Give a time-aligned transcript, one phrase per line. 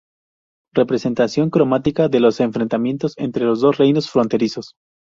[0.73, 4.73] Representación cromática de los enfrentamientos entre los dos reinos fronterizos.